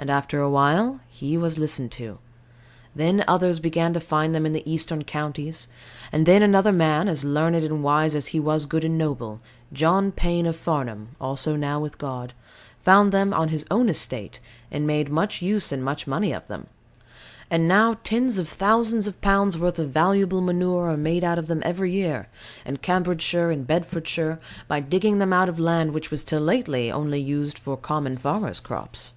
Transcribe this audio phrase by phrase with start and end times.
[0.00, 2.18] And after a while he was listened to.
[2.94, 5.66] Then others began to find them in the Eastern counties;
[6.12, 9.40] and then another man, as learned and wise as he was good and noble
[9.72, 12.32] John Paine of Farnham, also now with God
[12.80, 14.38] found them on his own estate,
[14.70, 16.68] and made much use and much money of them:
[17.50, 21.48] and now tens of thousands of pounds' worth of valuable manure are made out of
[21.48, 22.28] them every year,
[22.64, 24.38] in Cambridgeshire and Bedfordshire,
[24.68, 28.60] by digging them out of land which was till lately only used for common farmers'
[28.60, 29.12] crops.